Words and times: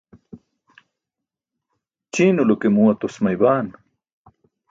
ćiinaulo 2.13 2.53
ke 2.61 2.67
muu 2.75 2.89
atosmay 2.93 3.35
baan 3.41 3.67